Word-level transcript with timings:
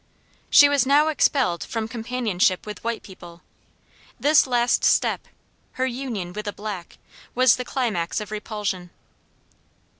She 0.49 0.67
was 0.67 0.87
now 0.87 1.09
expelled 1.09 1.63
from 1.63 1.87
companionship 1.87 2.65
with 2.65 2.83
white 2.83 3.03
people; 3.03 3.43
this 4.19 4.47
last 4.47 4.83
step 4.83 5.27
her 5.73 5.85
union 5.85 6.33
with 6.33 6.47
a 6.47 6.53
black 6.53 6.97
was 7.35 7.55
the 7.55 7.65
climax 7.65 8.19
of 8.19 8.31
repulsion. 8.31 8.89